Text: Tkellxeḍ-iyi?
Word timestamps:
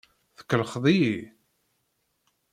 Tkellxeḍ-iyi? 0.37 1.17